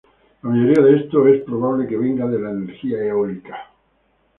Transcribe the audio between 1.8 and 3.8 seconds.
que venga de la energía eólica.